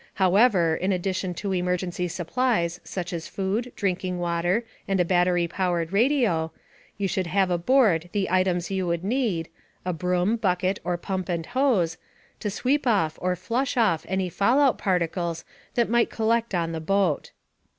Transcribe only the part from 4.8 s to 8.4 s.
and a battery powered radio, you should have aboard the